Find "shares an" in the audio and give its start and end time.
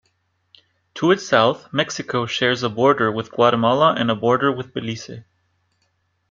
2.25-2.73